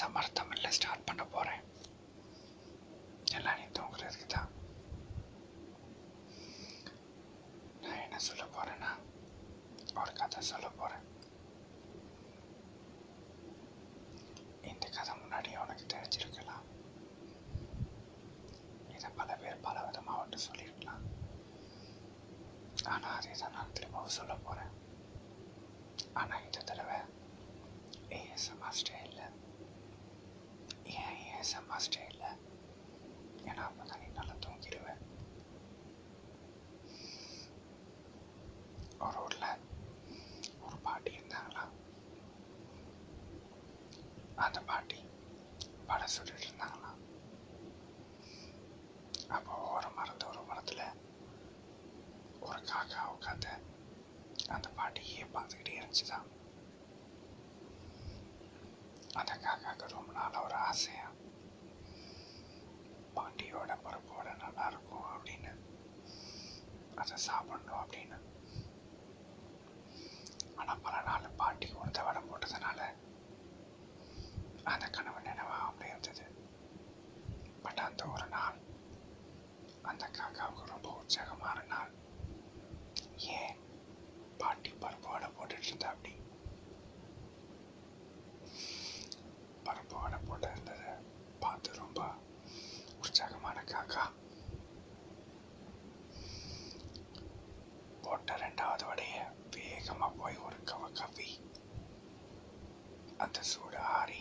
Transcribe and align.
சமர்த்தமில்ல 0.00 0.68
start 0.76 1.06
பண்ண 1.08 1.22
போகிறேன் 1.34 1.62
எல்லாம் 3.36 3.58
நீ 3.60 3.64
தூங்குறதுக்கு 3.78 4.26
தான். 4.34 4.50
நான் 7.84 8.02
என்ன 8.04 8.18
சொல்ல 8.28 8.44
போகிறேன்னா 8.56 8.90
ஒரு 10.02 10.12
கதை 10.20 10.40
சொல்ல 10.50 10.68
போகிறேன் 10.80 11.04
இந்த 14.72 14.86
கதை 14.96 15.14
முன்னாடி 15.22 15.50
உனக்கு 15.64 15.86
தெரிஞ்சிருக்கலாம். 15.94 16.64
இதை 18.96 19.10
பல 19.20 19.30
பேர் 19.42 19.64
பல 19.66 19.84
விதமாக 19.86 20.20
வந்துட்டு 20.20 20.46
சொல்லியிருக்கலாம். 20.48 21.04
ஆனால் 22.92 23.16
அதே 23.18 23.34
தான் 23.42 23.56
நான் 23.58 23.74
திரும்பவும் 23.76 24.16
சொல்ல 24.18 24.32
போகிறேன் 24.46 24.72
ஆனால் 26.20 26.44
இந்த 26.46 26.58
தடவை 26.70 26.98
ஏஎஸ்எம்ஆர் 28.16 28.78
ஸ்டைலில் 28.80 29.22
ஏன் 31.02 31.20
ஃபஸ்ட்டே 31.74 32.02
இல்லை. 32.10 32.28
ஏன்னா 33.44 33.62
அப்போ 33.68 33.84
தான் 33.84 34.00
நீ 34.00 34.08
நல்லா 34.08 34.34
தூங்கிடுவேன் 34.44 35.00
ஒரு 38.98 39.16
ஊரில் 39.22 39.62
ஒரு 40.66 40.76
பாட்டி 40.82 41.10
இருந்தாங்களா? 41.16 41.64
அந்த 44.36 44.60
பாட்டி 44.60 45.00
படம் 45.88 46.12
சுட்டுட்டு 46.14 46.46
இருந்தாங்களாம் 46.46 47.00
அப்போ 49.28 49.56
ஒரு 49.76 49.90
மரத்து 49.90 50.28
ஒரு 50.28 50.42
மரத்தில் 50.42 50.84
ஒரு 52.40 52.60
காக்கா 52.70 53.02
உட்காந்து 53.14 53.52
அந்த 54.48 54.68
பாட்டியே 54.78 55.24
பார்த்துக்கிட்டே 55.34 55.78
இருந்துச்சுதான். 55.78 56.28
அந்த 59.20 59.32
காக்காக்கு 59.44 59.94
ரொம்ப 59.96 60.12
நாள் 60.12 60.44
ஒரு 60.44 60.54
ஆசை 60.68 60.94
பாட்டியோட 63.16 63.72
பருப்போட 63.82 64.28
நல்லா 64.36 64.64
இருக்கும் 64.66 65.04
அப்படின்னு 65.12 65.52
அதை 67.04 67.16
சாப்பிடணும் 67.28 67.80
அப்படின்னு. 67.82 68.18
ஆனால் 70.60 70.82
பல 70.84 70.94
நாள் 71.08 71.36
பாட்டி 71.40 71.66
உணர்ந்த 71.78 72.02
வடை 72.06 72.20
போட்டதுனால 72.22 72.80
அந்த 74.72 74.84
கனவு 74.96 75.20
நினைவா 75.28 75.56
அப்படி 75.68 75.90
இருந்தது. 75.90 76.26
பட் 77.64 77.82
அந்த 77.86 78.04
ஒரு 78.14 78.28
நாள் 78.36 78.58
அந்த 79.82 80.04
காக்காவுக்கு 80.18 80.72
ரொம்ப 80.74 80.88
உற்சாகமான 81.00 81.58
நாள். 81.72 81.92
ஏன் 83.38 83.56
பாட்டி 84.38 84.70
பருப்பு 84.82 85.08
வடை 85.12 85.28
போட்டுட்டு 85.30 85.68
இருந்தா 85.68 85.90
அப்படி? 85.90 86.12
பருப்பு 89.66 89.96
வடை 90.02 90.18
போட்டு 90.28 90.48
இருந்ததை 90.48 90.90
பார்த்து 91.42 91.80
ரொம்ப 91.82 92.00
உற்சாகமான 92.98 93.58
காக்கா 93.72 94.04
போட்ட 98.04 98.32
ரெண்டாவது 98.42 98.84
வடைய 98.88 99.14
வேகமா 99.54 100.08
போய் 100.18 100.36
ஒரு 100.46 100.58
கவ 100.70 100.90
கவி 100.98 101.28
அந்த 103.16 103.38
சூடு 103.50 103.78
ஆறி 103.96 104.20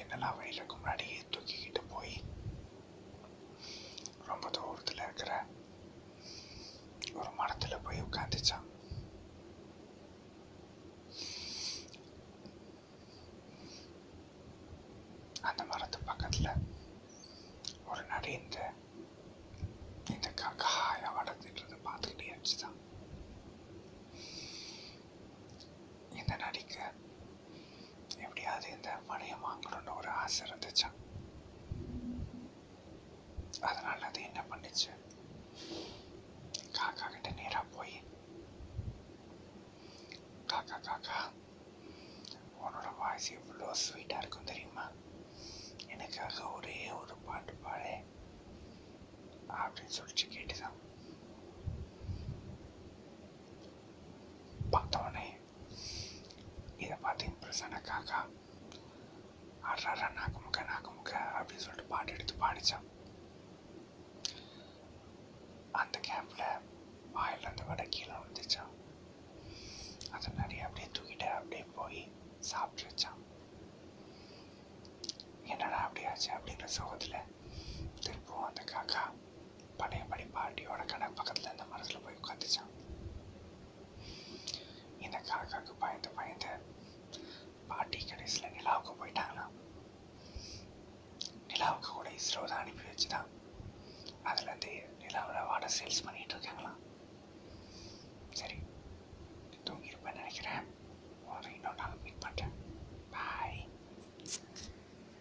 என்னெல்லாம் 0.00 0.36
வழியிலுக்கு 0.38 0.76
முன்னாடியே 0.76 1.18
தூக்கிக்கிட்டு 1.32 1.82
போய் 1.92 2.14
ரொம்ப 4.30 4.46
தூரத்தில் 4.50 5.04
இருக்கிற 5.06 5.32
ஒரு 7.14 7.30
மரத்தில் 7.32 7.84
போய் 7.84 8.04
உட்காந்துச்சான் 8.06 8.66
அந்த 15.48 15.62
மரத்து 15.64 15.98
பக்கத்தில் 16.00 16.50
ஒரு 17.88 18.02
நரி 18.04 18.32
இந்த 18.38 18.58
இந்த 20.06 20.28
காக்காய 20.40 21.10
வளர்த்துட்டு 21.16 21.76
பார்த்துக்கிட்டே 22.46 22.66
இருந்துச்சுதான் 22.66 22.78
இந்த 26.12 26.36
நடிக்க 26.36 26.76
எப்படியாவது 28.18 28.68
இந்த 28.70 28.90
வடையை 29.06 29.36
வாங்கணும்னு 29.38 29.96
ஒரு 29.96 30.10
ஆசை 30.14 30.46
இருந்துச்சான் 30.46 30.96
அதனால 33.60 33.98
அது 34.06 34.20
என்ன 34.22 34.40
பண்ணுச்சு 34.50 34.92
காக்கா 36.72 37.06
கிட்ட 37.10 37.30
நேராக 37.30 37.64
போய் 37.74 37.96
காக்கா 40.46 40.78
காக்கா 40.88 41.18
உன்னோட 42.62 42.88
வாய்ஸ் 42.98 43.30
எவ்வளோ 43.30 43.70
ஸ்வீட்டாக 43.82 44.18
இருக்கும் 44.18 44.44
தெரியுமா 44.44 44.86
எனக்காக 45.86 46.50
ஒரே 46.52 46.78
ஒரு 46.92 47.16
பாட்டு 47.24 47.54
பாடு 47.54 47.94
அப்படின்னு 49.56 49.96
சொல்லிட்டு 49.98 50.34
கேட்டுதான் 50.34 50.78
பார்த்தவொடனே 54.72 55.26
இதை 56.78 56.96
பார்த்து 57.60 57.88
காக்கா 57.90 58.18
ஆடுறாரா 59.68 60.06
நாக்கு 60.16 60.38
முக்க 60.40 60.62
நாக்கு 60.70 60.90
முக்க 60.90 61.12
அப்படின்னு 61.36 61.64
சொல்லிட்டு 61.64 61.90
பாட்டு 61.92 62.12
எடுத்து 62.12 62.34
பாடிச்சான். 62.42 62.86
அந்த 65.72 65.96
கேம்பில் 66.08 66.62
வாயில 67.14 67.50
அந்த 67.50 67.62
வடை 67.68 67.86
கீழே 67.88 68.14
விழுந்துச்சான் 68.18 68.72
அதை 70.14 70.28
நிறைய 70.40 70.66
அப்படியே 70.66 70.88
தூக்கிட்டு 70.88 71.28
அப்படியே 71.38 71.64
போய் 71.76 72.02
சாப்பிட்டு 72.50 72.88
வச்சான். 72.88 73.20
என்னடா 75.52 75.80
அப்படியாச்சு 75.86 76.30
அப்படின்ற 76.36 76.68
சோகத்தில் 76.78 77.26
திருப்பவும் 78.04 78.48
அந்த 78.48 78.62
காக்கா 78.72 79.04
பழையபடி 79.76 80.24
பாட்டியோட 80.36 80.82
கடை 80.86 81.08
பக்கத்தில் 81.08 81.52
இந்த 81.52 81.64
மரத்தில் 81.64 82.04
போய் 82.04 82.20
உட்காந்துச்சான் 82.22 82.72
இந்த 84.98 85.18
காக்காவுக்கு 85.30 85.74
பய 85.78 85.95
இஸ்ரோ 92.16 92.44
தான் 92.44 92.62
அனுப்பி 92.62 92.84
வச்சு 92.88 93.08
தான் 93.08 93.28
அதுலேருந்து 94.24 94.72
நிலாவில் 95.00 95.48
வாட்டர் 95.48 95.74
சேல்ஸ் 95.78 96.04
பண்ணிகிட்டு 96.06 96.34
இருக்காங்களாம் 96.34 96.80
சரி 98.32 98.58
தூங்கியிருப்பேன் 99.66 100.18
நினைக்கிறேன். 100.18 100.64
ஒரு 101.26 101.48
இன்னும் 101.54 101.80